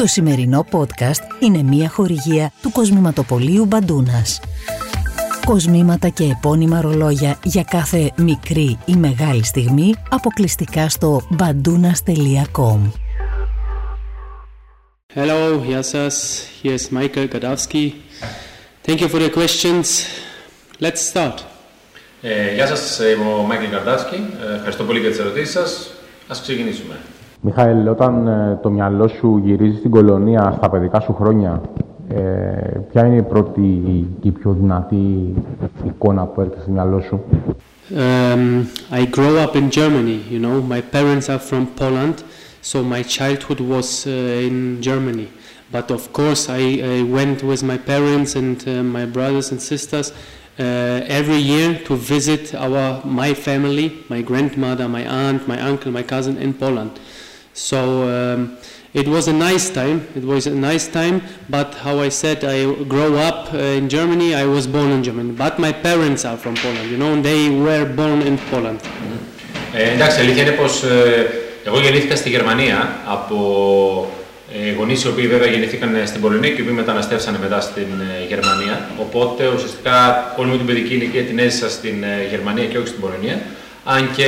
[0.00, 4.40] Το σημερινό podcast είναι μια χορηγία του Κοσμηματοπολίου Μπαντούνας.
[5.44, 12.90] Κοσμήματα και επώνυμα ρολόγια για κάθε μικρή ή μεγάλη στιγμή αποκλειστικά στο bandunas.com.
[15.14, 16.44] Hello, γεια σας.
[16.62, 17.92] Here is Michael Gadowski.
[18.86, 19.84] Thank you for the questions.
[20.80, 21.34] Let's start.
[22.22, 24.26] Ε, γεια σας, είμαι ο Μάικλ Καρδάσκη.
[24.50, 25.90] Ε, ευχαριστώ πολύ για τις ερωτήσεις σας.
[26.28, 26.96] Ας ξεκινήσουμε.
[27.42, 31.60] Μιχαήλ, όταν ε, το μυαλό σου γυρίζει στην κολονία στα παιδικά σου χρόνια,
[32.08, 32.20] ε,
[32.90, 33.82] ποια είναι η πρώτη
[34.20, 35.34] και η πιο δυνατή
[35.86, 37.20] εικόνα που έρχεται στο μυαλό σου?
[37.92, 40.56] Um, I grew up in Germany, you know.
[40.74, 42.16] My parents are from Poland,
[42.60, 45.28] so my childhood was uh, in Germany.
[45.72, 46.62] But of course, I,
[46.94, 50.12] I went with my parents and uh, my brothers and sisters
[50.58, 56.04] uh, every year to visit our my family, my grandmother, my aunt, my uncle, my
[56.14, 56.92] cousin in Poland.
[57.54, 57.78] So
[58.16, 58.56] um,
[58.92, 60.06] it was a nice time.
[60.16, 61.22] It was a nice time.
[61.48, 64.34] But how I said, I grew up uh, in Germany.
[64.34, 65.32] I was born in Germany.
[65.32, 66.90] But my parents are from Poland.
[66.90, 68.80] You know, they were born in Poland.
[69.74, 71.26] Ε, εντάξει, αλήθεια είναι πως ε,
[71.64, 73.36] εγώ γεννήθηκα στη Γερμανία από
[74.54, 77.86] ε, γονείς οι οποίοι βέβαια γεννήθηκαν ε, στην Πολωνία και οι οποίοι μεταναστεύσανε μετά στην
[78.22, 78.88] ε, Γερμανία.
[79.00, 79.96] Οπότε ουσιαστικά
[80.36, 83.40] όλη μου την παιδική ηλικία την έζησα στην ε, Γερμανία και όχι στην Πολωνία.
[83.84, 84.24] Αν και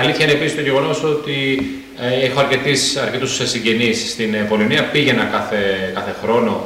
[0.00, 1.58] αλήθεια είναι επίσης το γεγονός ότι
[1.98, 4.90] ε, έχω αρκετούς, αρκετούς συγγενείς στην ε, Πολωνία.
[4.90, 6.64] Πήγαινα κάθε, κάθε χρόνο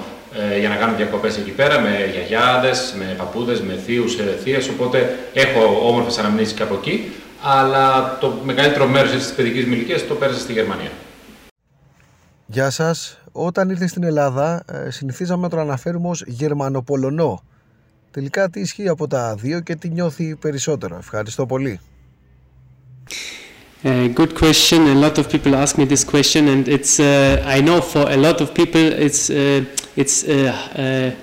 [0.54, 4.68] ε, για να κάνω διακοπές εκεί πέρα με γιαγιάδες, με παππούδες, με θείους, ε, θείες,
[4.68, 7.12] οπότε έχω όμορφες αναμνήσεις και από εκεί.
[7.42, 10.90] Αλλά το μεγαλύτερο μέρος της παιδικής μου ηλικίας το πέρασα στη Γερμανία.
[12.46, 13.18] Γεια σας.
[13.32, 17.42] Όταν ήρθε στην Ελλάδα ε, συνηθίζαμε να το αναφέρουμε ως Γερμανοπολωνό.
[18.10, 20.96] Τελικά τι ισχύει από τα δύο και τι νιώθει περισσότερο.
[20.96, 21.80] Ευχαριστώ πολύ.
[23.86, 24.88] Good question.
[24.88, 28.16] A lot of people ask me this question, and it's uh, I know for a
[28.16, 31.22] lot of people it's uh, it's uh, uh,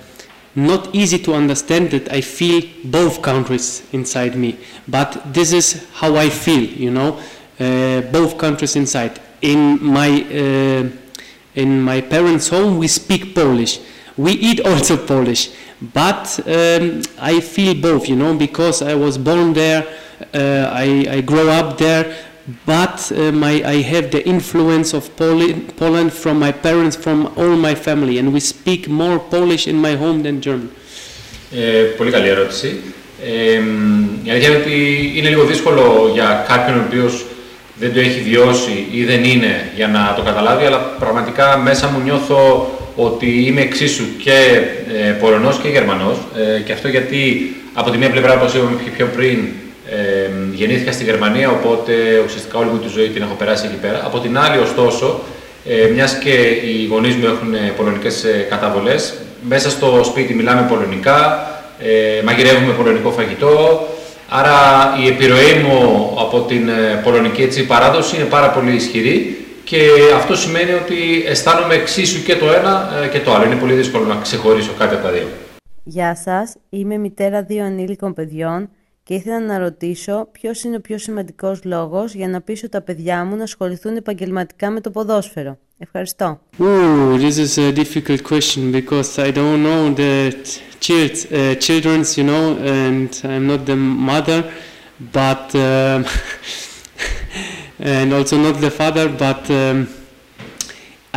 [0.54, 4.56] not easy to understand that I feel both countries inside me.
[4.88, 7.20] But this is how I feel, you know,
[7.60, 9.20] uh, both countries inside.
[9.42, 10.24] In my
[11.54, 13.78] in my parents' home, we speak Polish.
[14.16, 15.50] We eat also Polish,
[15.82, 19.84] but um, I feel both, you know, because I was born there,
[20.32, 22.14] uh, I, I grow up there,
[22.66, 27.54] but uh, my, I have the influence of Poli- Poland from my parents, from all
[27.68, 30.70] my family, and we speak more Polish in my home than German.
[31.56, 32.80] Ε, πολύ καλή ερώτηση.
[33.24, 37.24] Ε, μ, η αλήθεια είναι ότι είναι λίγο δύσκολο για κάποιον ο οποίος
[37.78, 42.00] δεν το έχει βιώσει ή δεν είναι για να το καταλάβει, αλλά πραγματικά μέσα μου
[42.04, 44.60] νιώθω ότι είμαι εξίσου και
[45.06, 46.16] ε, Πολωνός και Γερμανός
[46.56, 49.63] ε, και αυτό γιατί από τη μία πλευρά, όπως είπαμε και πιο πριν, ε,
[50.52, 51.92] γεννήθηκα στη Γερμανία, οπότε
[52.24, 54.00] ουσιαστικά όλη μου τη ζωή την έχω περάσει εκεί πέρα.
[54.04, 55.20] Από την άλλη, ωστόσο,
[55.66, 56.34] ε, μιας και
[56.64, 59.14] οι γονείς μου έχουν ε, πολωνικές ε, καταβολές,
[59.48, 63.86] μέσα στο σπίτι μιλάμε πολωνικά, ε, μαγειρεύουμε πολωνικό φαγητό,
[64.28, 64.56] άρα
[65.04, 69.78] η επιρροή μου από την ε, πολωνική έτσι, παράδοση είναι πάρα πολύ ισχυρή και
[70.14, 73.44] αυτό σημαίνει ότι αισθάνομαι εξίσου και το ένα ε, και το άλλο.
[73.44, 75.26] Είναι πολύ δύσκολο να ξεχωρίσω κάτι από τα δύο.
[75.84, 78.68] Γεια σας, είμαι μητέρα δύο ανήλικων παιδιών
[79.04, 83.24] και ήθελα να ρωτήσω ποιος είναι ο πιο σημαντικός λόγος για να πείσω τα παιδιά
[83.24, 85.58] μου να ασχοληθούν επαγγελματικά με το ποδόσφαιρο.
[85.78, 86.40] Ευχαριστώ.
[86.58, 90.32] Ooh, this is a difficult question because I don't know the
[90.80, 92.44] child, uh, children's, you know,
[92.76, 93.76] and I'm not the
[94.12, 94.40] mother,
[95.20, 96.04] but um,
[97.96, 99.88] and also not the father, but um,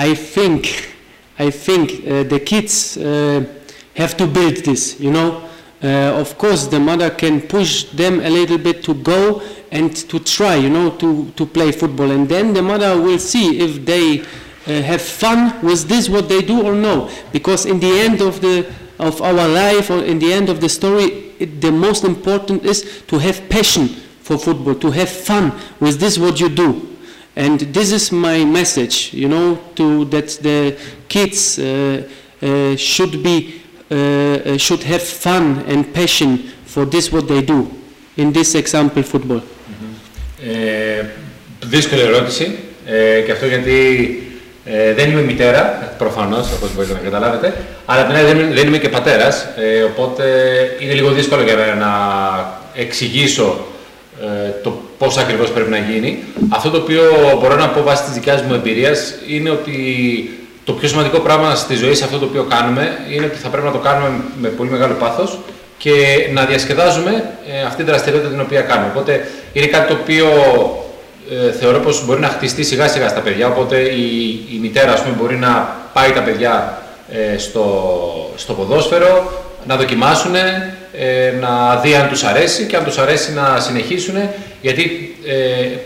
[0.08, 0.62] I think
[1.40, 3.44] I think uh, the kids uh,
[4.02, 5.30] have to build this, you know.
[5.84, 5.88] Uh,
[6.20, 10.56] of course, the mother can push them a little bit to go and to try,
[10.56, 14.82] you know, to, to play football, and then the mother will see if they uh,
[14.82, 17.10] have fun with this what they do or no.
[17.32, 18.66] Because in the end of the
[19.00, 23.04] of our life or in the end of the story it, the most important is
[23.08, 26.98] to have passion for football to have fun with this what you do.
[27.36, 32.10] And this is my message you know to that the kids uh,
[32.42, 36.30] uh, should be uh, uh, should have fun and passion
[36.74, 37.60] for this what they do
[38.22, 39.42] in this example football.
[40.42, 41.06] Ε,
[41.66, 42.56] δύσκολη ερώτηση.
[42.86, 43.78] Ε, και αυτό γιατί
[44.66, 45.62] ε, δεν είμαι μητέρα,
[45.98, 47.54] προφανώς, όπως μπορείτε να καταλάβετε,
[47.86, 50.24] αλλά απ' την άλλη δεν, είμαι- δεν είμαι και πατέρας, ε, οπότε
[50.80, 51.92] είναι λίγο δύσκολο για μένα να
[52.74, 53.66] εξηγήσω
[54.22, 56.24] ε, το πώς ακριβώς πρέπει να γίνει.
[56.50, 57.01] Αυτό το οποίο
[57.42, 59.74] μπορώ να πω βάσει της δικιάς μου εμπειρίας είναι ότι
[60.68, 63.66] το πιο σημαντικό πράγμα στη ζωή σε αυτό το οποίο κάνουμε είναι ότι θα πρέπει
[63.66, 64.10] να το κάνουμε
[64.42, 65.40] με πολύ μεγάλο πάθος
[65.78, 65.94] και
[66.34, 68.90] να διασκεδάζουμε ε, αυτή την δραστηριότητα την οποία κάνουμε.
[68.96, 70.28] Οπότε είναι κάτι το οποίο
[71.31, 75.02] ε, θεωρώ πως μπορεί να χτιστεί σιγά σιγά στα παιδιά, οπότε η, η μητέρα ας
[75.02, 76.81] πούμε, μπορεί να πάει τα παιδιά
[77.12, 77.66] ε, στο,
[78.36, 79.31] στο ποδόσφαιρο,
[79.68, 84.16] να δοκιμάσουν, ε, να δει αν τους αρέσει και αν τους αρέσει να συνεχίσουν,
[84.62, 85.34] γιατί ε,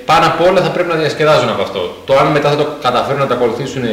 [0.05, 1.95] πάνω απ' όλα θα πρέπει να διασκεδάζουν από αυτό.
[2.05, 3.83] Το αν μετά θα το καταφέρουν να τα ακολουθήσουν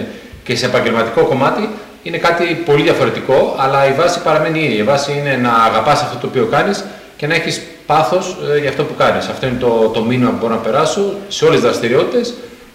[0.48, 1.68] και σε επαγγελματικό κομμάτι
[2.02, 4.78] είναι κάτι πολύ διαφορετικό, αλλά η βάση παραμένει η ίδια.
[4.78, 6.84] Η βάση είναι να αγαπάς αυτό το οποίο κάνεις
[7.16, 9.26] και να έχεις πάθος ε, για αυτό που κάνεις.
[9.28, 12.34] Αυτό είναι το, το μήνυμα που μπορώ να περάσω σε όλες τις δραστηριότητες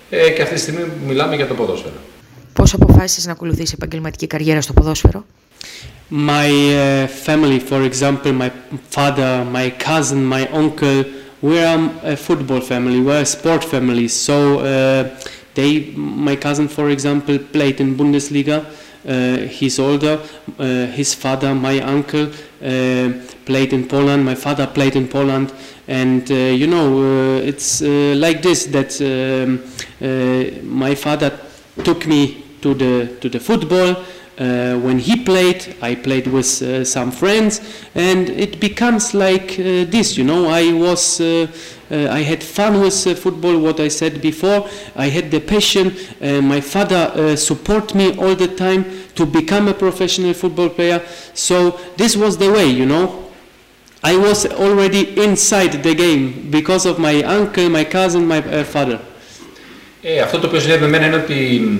[0.09, 1.93] ε, και αυτή τη στιγμή μιλάμε για το ποδόσφαιρο.
[2.53, 5.25] Πώς αποφάσισες να ακολουθήσεις επαγγελματική καριέρα στο ποδόσφαιρο;
[6.09, 8.49] My uh, family, for example, my
[8.95, 10.99] father, my cousin, my uncle,
[11.47, 14.07] we're a football family, we're a sport family.
[14.25, 15.03] So uh,
[15.55, 18.65] they, my cousin, for example, played in Bundesliga.
[19.07, 20.19] Uh, he's older.
[20.57, 22.27] Uh, his father, my uncle,
[22.63, 23.11] uh,
[23.45, 24.23] played in Poland.
[24.23, 25.53] My father played in Poland,
[25.88, 29.59] and uh, you know uh, it's uh, like this that um,
[30.63, 31.31] my father
[31.83, 33.97] took me to the to the football
[34.38, 37.60] Uh, when he played, I played with uh, some friends,
[37.96, 40.16] and it becomes like uh, this.
[40.16, 43.58] You know, I was, I had fun with football.
[43.58, 45.96] What I said before, I had the passion.
[46.46, 48.84] my father support me all the time
[49.16, 51.02] to become a professional football player.
[51.34, 52.66] So this was the way.
[52.66, 53.25] You know,
[54.05, 59.00] I was already inside the game because of my uncle, my cousin, my father.
[60.02, 61.70] Ε, αυτό το οποίο συνέβη με μένα είναι ότι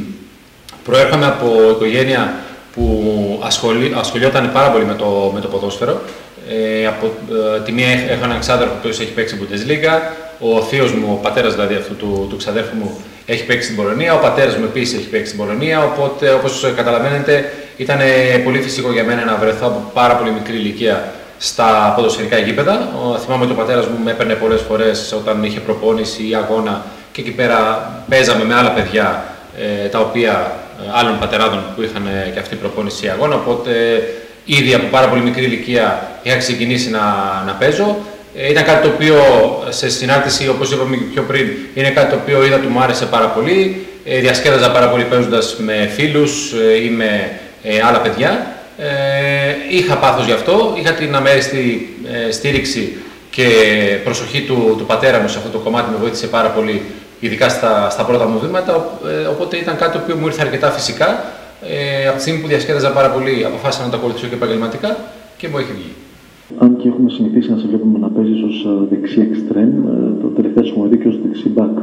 [0.85, 2.42] προέρχομαι από οικογένεια
[2.74, 6.02] που ασχολεί, ασχολιόταν πάρα πολύ με το, με το ποδόσφαιρο.
[6.50, 10.00] Ε, από ε, τη μία έχω έναν ξάδερφο που έχει παίξει Bundesliga,
[10.40, 14.14] ο θείος μου, ο πατέρας δηλαδή αυτού του, του ξαδέρφου μου, έχει παίξει στην Πολωνία,
[14.14, 15.84] ο πατέρας μου επίσης έχει παίξει στην Πολωνία.
[15.84, 18.00] Οπότε, όπως καταλαβαίνετε, ήταν
[18.44, 22.90] πολύ φυσικό για μένα να βρεθώ από πάρα πολύ μικρή ηλικία στα ποδοσφαιρικά γήπεδα.
[23.04, 26.86] Ο, θυμάμαι ότι ο πατέρας μου με έπαιρνε πολλές φορές όταν είχε προπόνηση ή αγώνα
[27.12, 29.24] και εκεί πέρα παίζαμε με άλλα παιδιά
[29.60, 30.63] ε, τα οποία ε,
[30.94, 33.36] άλλων πατεράδων που είχαν ε, και αυτή προπόνηση αγώνα.
[33.36, 33.72] Οπότε
[34.46, 37.00] ήδη από πάρα πολύ μικρή ηλικία είχα ξεκινήσει να,
[37.46, 37.98] να παίζω.
[38.50, 39.16] Ήταν κάτι το οποίο
[39.70, 43.06] σε συνάρτηση, όπως είπαμε και πιο πριν, είναι κάτι το οποίο είδα του μου άρεσε
[43.06, 43.86] πάρα πολύ.
[44.06, 46.52] διασκέδαζα πάρα πολύ παίζοντας με φίλους
[46.84, 47.40] ή με
[47.88, 48.56] άλλα παιδιά.
[49.70, 51.96] είχα πάθος γι' αυτό, είχα την αμέριστη
[52.32, 52.98] στήριξη
[53.30, 53.48] και
[54.04, 56.82] προσοχή του, του πατέρα μου σε αυτό το κομμάτι, με βοήθησε πάρα πολύ
[57.26, 58.72] ειδικά στα, στα πρώτα μου βήματα.
[59.24, 61.08] Ε, οπότε ήταν κάτι το οποίο μου ήρθε αρκετά φυσικά.
[61.74, 64.90] Ε, από τη στιγμή που διασκέδαζα πάρα πολύ, αποφάσισα να το ακολουθήσω και επαγγελματικά
[65.40, 65.92] και μου έχει βγει.
[66.64, 70.28] Αν και έχουμε συνηθίσει να σε βλέπουμε να παίζεις ως ε, δεξί εξτρέμ, ε, το
[70.38, 71.78] τελευταίο σου μου δει και ως δεξί μπακ.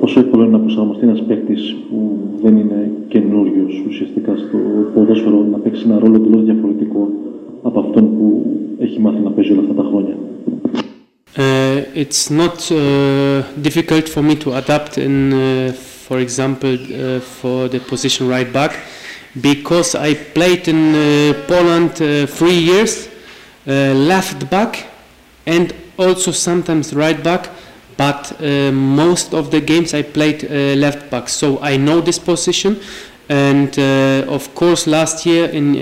[0.00, 4.58] Πόσο εύκολο είναι να προσαρμοστεί ένας παίκτης που δεν είναι καινούριος ουσιαστικά στο
[4.94, 7.08] ποδόσφαιρο να παίξει ένα ρόλο τελείω διαφορετικό
[7.62, 8.46] από αυτόν που
[8.78, 10.16] έχει μάθει να παίζει όλα αυτά τα χρόνια;
[11.98, 17.68] Uh, it's not uh, difficult for me to adapt in, uh, for example, uh, for
[17.68, 18.72] the position right back,
[19.40, 23.08] because I played in uh, Poland uh, three years,
[23.66, 24.86] left back,
[25.46, 27.50] and also sometimes right back.
[27.96, 28.40] But
[28.72, 30.48] most of the games I played
[30.78, 32.76] left back, so I know this position.
[33.29, 35.79] And uh, of course, last year in uh,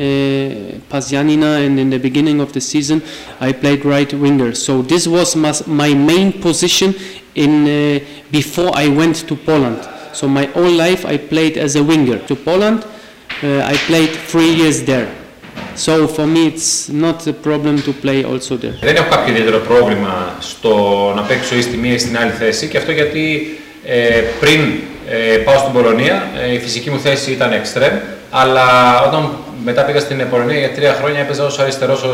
[0.90, 3.02] Pasianina and in the beginning of the season,
[3.40, 4.54] I played right winger.
[4.54, 5.36] So this was
[5.68, 6.94] my main position
[7.34, 8.00] in uh,
[8.32, 9.80] before I went to Poland.
[10.14, 12.20] So my whole life I played as a winger.
[12.28, 12.86] To Poland,
[13.44, 15.10] uh, I played three years there.
[15.76, 18.78] So for me it's not a problem to play also there.
[18.82, 22.68] Δεν έχω κάποιο ιδιαίτερο πρόβλημα στο να παίξω ή στη μία ή στην άλλη θέση
[22.68, 24.60] και αυτό γιατί ε, πριν
[25.09, 26.23] ε, πάω στην Πολωνία.
[26.45, 27.95] Ε, η φυσική μου θέση ήταν εξτρέμ,
[28.31, 28.65] αλλά
[29.07, 29.31] όταν
[29.65, 32.07] μετά πήγα στην Πολωνία για τρία χρόνια έπαιζα ως αριστερός ε,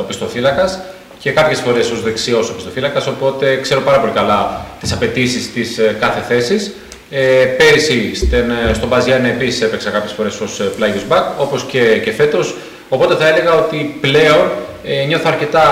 [0.00, 0.78] οπισθοφύλακας
[1.18, 3.06] και κάποιες φορές ως δεξιός οπισθοφύλακας.
[3.06, 6.74] Οπότε ξέρω πάρα πολύ καλά τις απαιτήσεις της ε, κάθε θέσης.
[7.10, 11.98] Ε, πέρυσι στην, ε, στον Μπαζιάννη επίσης έπαιξα κάποιες φορές ως πλάγιος μπακ, όπως και,
[12.04, 12.56] και φέτος.
[12.88, 14.50] Οπότε θα έλεγα ότι πλέον
[14.84, 15.64] ε, νιώθω αρκετά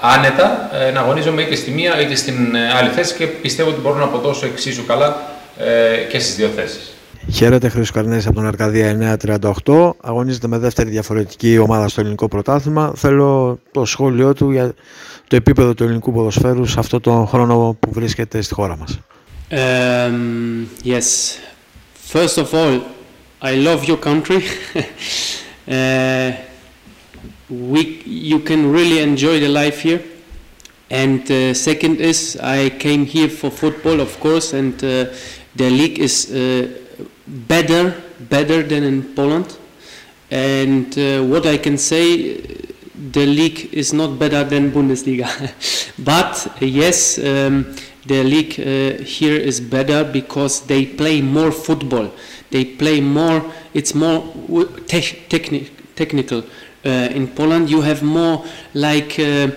[0.00, 3.96] άνετα ε, να αγωνίζομαι είτε στη μία είτε στην άλλη θέση και πιστεύω ότι μπορώ
[3.96, 5.16] να αποδώσω εξίσου καλά
[5.56, 6.92] ε, και στις δύο θέσεις.
[7.32, 9.18] Χαίρετε Χρήστος Καρνέης από τον Αρκαδία
[9.64, 9.90] 938.
[10.00, 12.92] Αγωνίζεται με δεύτερη διαφορετική ομάδα στο ελληνικό πρωτάθλημα.
[12.96, 14.74] Θέλω το σχόλιο του για
[15.28, 18.98] το επίπεδο του ελληνικού ποδοσφαίρου σε αυτό το χρόνο που βρίσκεται στη χώρα μας.
[19.50, 21.38] Um, yes.
[22.12, 22.80] First of all,
[23.42, 24.42] I love your country.
[25.68, 26.32] uh,
[27.72, 30.02] we, you can really enjoy the life here.
[30.90, 35.06] And uh, second is, I came here for football, of course, and uh,
[35.56, 36.68] the league is uh,
[37.26, 37.94] better
[38.30, 39.56] better than in Poland
[40.30, 42.36] and uh, what I can say
[43.12, 45.28] the league is not better than Bundesliga
[45.98, 47.74] but yes um,
[48.06, 52.10] the league uh, here is better because they play more football.
[52.50, 53.52] They play more.
[53.74, 54.20] It's more
[54.86, 56.42] te- techni- technical.
[56.84, 58.44] Uh, in Poland, you have more
[58.74, 59.48] like uh,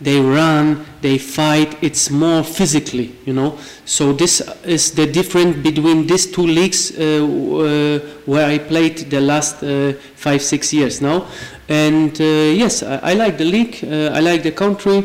[0.00, 1.76] they run, they fight.
[1.82, 3.58] It's more physically, you know.
[3.84, 9.20] So this is the difference between these two leagues uh, uh, where I played the
[9.20, 11.26] last uh, five, six years now.
[11.68, 12.24] And uh,
[12.62, 13.76] yes, I, I like the league.
[13.82, 15.04] Uh, I like the country,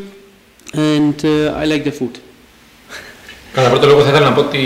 [0.74, 2.20] and uh, I like the food.
[3.53, 4.60] Κατά πρώτο λόγο θα ήθελα να πω ότι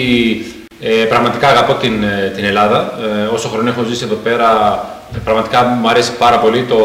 [0.79, 2.99] ε, πραγματικά αγαπώ την, ε, την Ελλάδα.
[3.23, 4.49] Ε, όσο χρόνο έχω ζήσει εδώ πέρα,
[4.98, 6.76] ε, πραγματικά μου αρέσει πάρα πολύ το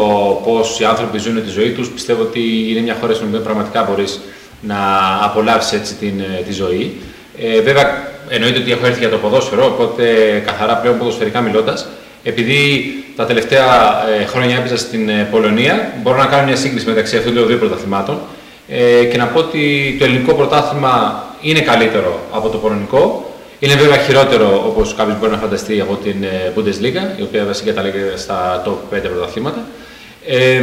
[0.44, 1.88] πώς οι άνθρωποι ζουν τη ζωή τους.
[1.88, 4.20] Πιστεύω ότι είναι μια χώρα στην οποία πραγματικά μπορείς
[4.60, 4.76] να
[5.22, 7.00] απολαύσεις έτσι την, ε, τη ζωή.
[7.38, 10.04] Ε, βέβαια, εννοείται ότι έχω έρθει για το ποδόσφαιρο, οπότε
[10.46, 11.86] καθαρά πλέον ποδοσφαιρικά μιλώντας.
[12.22, 13.64] Επειδή τα τελευταία
[14.20, 17.58] ε, χρόνια έπαιζα στην ε, Πολωνία, μπορώ να κάνω μια σύγκριση μεταξύ αυτών των δύο
[17.58, 18.18] πρωταθλημάτων
[18.68, 23.30] ε, και να πω ότι το ελληνικό πρωτάθλημα είναι καλύτερο από το πολωνικό.
[23.58, 27.70] Είναι βέβαια χειρότερο, όπως κάποιος μπορεί να φανταστεί, από την ε, Bundesliga, η οποία βασικά
[27.70, 29.66] καταλήγει στα top 5 πρωταθλήματα.
[30.26, 30.60] Ε,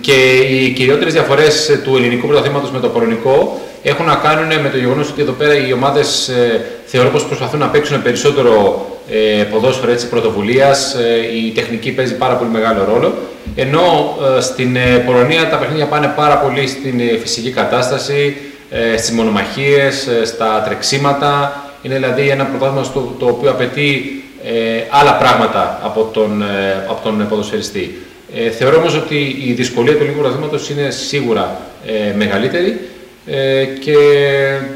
[0.00, 4.76] και οι κυριότερες διαφορές του ελληνικού πρωταθλήματος με το πολωνικό έχουν να κάνουν με το
[4.76, 9.92] γεγονός ότι εδώ πέρα οι ομάδες ε, θεωρώ πως προσπαθούν να παίξουν περισσότερο ε, ποδόσφαιρο
[10.10, 10.94] πρωτοβουλίας.
[10.94, 13.14] Ε, η τεχνική παίζει πάρα πολύ μεγάλο ρόλο.
[13.54, 18.36] Ενώ ε, στην ε, Πολωνία τα παιχνίδια πάνε πάρα πολύ στην ε, φυσική κατάσταση,
[18.70, 21.62] ε, στις μονομαχίες, ε, στα τρεξίματα.
[21.82, 27.02] Είναι δηλαδή ένα πρωτάθλημα στο, το οποίο απαιτεί ε, άλλα πράγματα από τον, ε, από
[27.02, 27.98] τον ποδοσφαιριστή.
[28.34, 32.80] Ε, θεωρώ όμως ότι η δυσκολία του ελληνικού πρωταθλήματος είναι σίγουρα ε, μεγαλύτερη
[33.26, 33.96] ε, και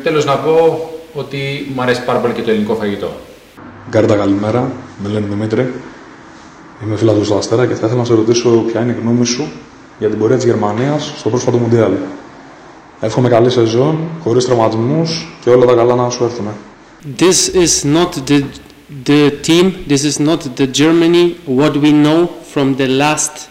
[0.02, 3.12] τέλος να πω ότι μου αρέσει πάρα πολύ και το ελληνικό φαγητό.
[3.90, 4.70] Γκάρντα, καλημέρα.
[5.02, 5.72] Με λένε Δημήτρη.
[6.84, 9.50] Είμαι φίλαθλος του Αστέρα και θα ήθελα να σε ρωτήσω ποια είναι η γνώμη σου
[9.98, 11.92] για την πορεία της Γερμανίας στο πρόσφατο Μουντιάλ.
[13.00, 16.46] Εύχομαι καλή σεζόν, χωρίς τραυματισμούς και όλα τα καλά να σου έρθουν.
[17.04, 18.46] This is not the
[19.04, 19.84] the team.
[19.88, 23.48] This is not the Germany what we know from the last,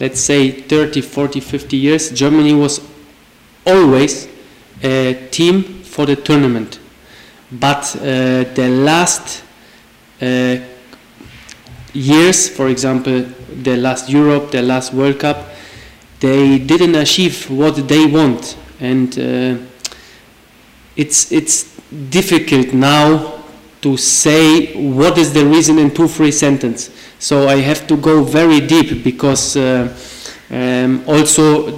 [0.00, 2.10] let's say, 30, 40, 50 years.
[2.10, 2.80] Germany was
[3.66, 4.28] always
[4.82, 6.80] a team for the tournament,
[7.52, 9.44] but uh, the last
[10.20, 10.56] uh,
[11.92, 13.24] years, for example,
[13.62, 15.48] the last Europe, the last World Cup,
[16.18, 19.62] they didn't achieve what they want, and uh,
[20.96, 21.73] it's it's
[22.10, 23.42] difficult now
[23.80, 26.90] to say what is the reason in two three sentence.
[27.18, 29.94] So I have to go very deep because uh,
[30.50, 31.70] um, also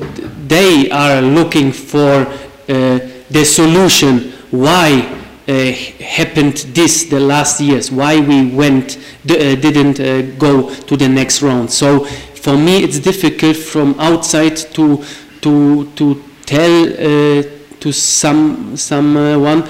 [0.46, 2.98] they are looking for uh,
[3.30, 5.02] the solution why
[5.48, 11.08] uh, happened this the last years why we went uh, didn't uh, go to the
[11.08, 15.02] next round so for me it's difficult from outside to
[15.40, 17.55] to to tell uh,
[17.86, 19.60] to some someone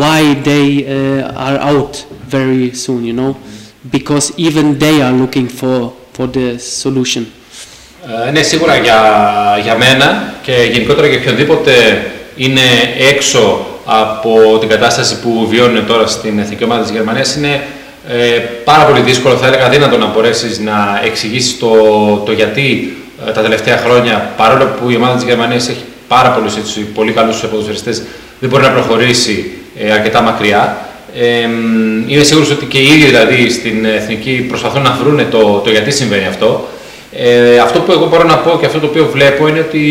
[0.00, 1.94] why they uh, are out
[2.26, 3.32] very soon you know;
[3.96, 7.26] Because even they are looking for for the solution.
[8.26, 9.00] Ε, ναι, σίγουρα για,
[9.62, 11.72] για μένα και γενικότερα για οποιονδήποτε
[12.36, 12.60] είναι
[13.10, 17.62] έξω από την κατάσταση που βιώνουν τώρα στην εθνική ομάδα της Γερμανίας είναι
[18.08, 21.68] ε, πάρα πολύ δύσκολο, θα έλεγα δύνατο να μπορέσεις να εξηγήσεις το,
[22.26, 22.96] το γιατί
[23.28, 27.12] ε, τα τελευταία χρόνια, παρόλο που η ομάδα της Γερμανίας έχει πάρα πολλούς έτσι, πολύ
[27.12, 28.02] καλούς ποδοσφαιριστές,
[28.40, 30.88] δεν μπορεί να προχωρήσει ε, αρκετά μακριά.
[31.14, 31.48] Ε,
[32.06, 35.90] είμαι σίγουρος ότι και οι ίδιοι δηλαδή στην εθνική προσπαθούν να βρουν το, το γιατί
[35.90, 36.68] συμβαίνει αυτό.
[37.12, 39.82] Ε, αυτό που εγώ μπορώ να πω και αυτό το οποίο βλέπω είναι ότι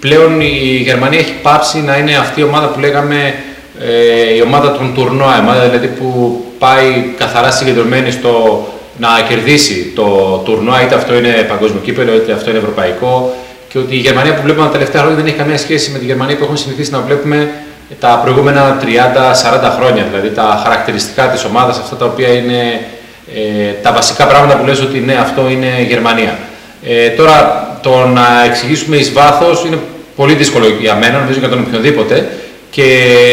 [0.00, 3.34] πλέον η Γερμανία έχει πάψει να είναι αυτή η ομάδα που λέγαμε
[3.80, 8.64] ε, η ομάδα των τουρνουά, η ομάδα δηλαδή που πάει καθαρά συγκεντρωμένη στο
[8.98, 10.04] να κερδίσει το
[10.44, 13.34] τουρνουά, είτε αυτό είναι παγκόσμιο κύπελο, είτε αυτό είναι ευρωπαϊκό.
[13.72, 16.04] Και ότι η Γερμανία που βλέπουμε τα τελευταία χρόνια δεν έχει καμία σχέση με τη
[16.04, 17.50] Γερμανία που έχουμε συνηθίσει να βλέπουμε
[18.00, 18.86] τα προηγούμενα 30-40
[19.76, 20.06] χρόνια.
[20.10, 22.80] Δηλαδή τα χαρακτηριστικά της ομάδας, αυτά τα οποία είναι
[23.34, 26.38] ε, τα βασικά πράγματα που λες ότι ναι, αυτό είναι Γερμανία.
[26.82, 29.78] Ε, τώρα, το να εξηγήσουμε εις βάθος είναι
[30.16, 32.28] πολύ δύσκολο για μένα, νομίζω για τον οποιοδήποτε
[32.70, 32.86] και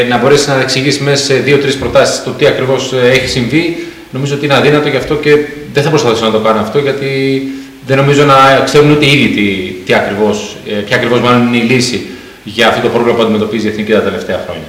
[0.09, 4.45] να μπορέσεις να εξηγήσεις μέσα σε δύο-τρεις προτάσεις το τι ακριβώς έχει συμβεί, νομίζω ότι
[4.45, 5.37] είναι αδύνατο γι' αυτό και
[5.73, 7.41] δεν θα προσπαθήσω να το κάνω αυτό γιατί
[7.87, 12.07] δεν νομίζω να ξέρουν ούτε ήδη τι, τι ακριβώς, ποια ακριβώς μάλλον είναι η λύση
[12.43, 14.63] για αυτό το πρόβλημα που αντιμετωπίζει η Εθνική τα τελευταία χρόνια.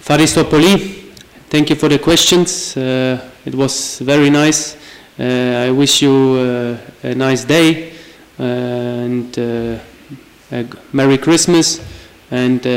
[0.00, 0.94] Ευχαριστώ πολύ.
[1.52, 2.48] Thank you for the questions.
[2.76, 3.74] Uh, it was
[4.12, 4.60] very nice.
[5.18, 6.14] Uh, I wish you
[7.02, 7.68] uh, a nice day
[8.38, 11.66] and uh, a g- Merry Christmas
[12.42, 12.72] and uh,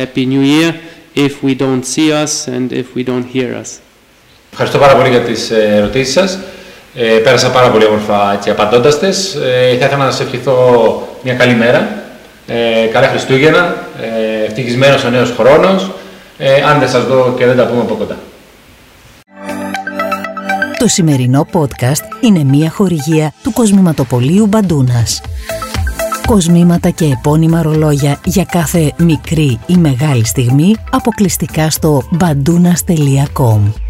[0.00, 0.70] Happy New Year
[1.14, 3.70] if we don't see us and if we don't hear us.
[4.52, 6.38] Ευχαριστώ πάρα πολύ για τις ε, ερωτήσεις σας.
[7.00, 9.34] Ε, πέρασα πάρα πολύ όμορφα έτσι, απαντώντας τες.
[9.34, 11.88] Ε, θα ήθελα να σας ευχηθώ μια καλή μέρα.
[12.46, 15.90] Ε, καλά Χριστούγεννα, ε, ευτυχισμένος ο νέος χρόνος,
[16.38, 18.16] ε, αν δεν σας δω και δεν τα πούμε από κοντά.
[20.78, 25.20] Το σημερινό podcast είναι μια χορηγία του Κοσμηματοπολίου Μπαντούνας.
[26.26, 33.87] Κοσμήματα και επώνυμα ρολόγια για κάθε μικρή ή μεγάλη στιγμή αποκλειστικά στο bandunas.com.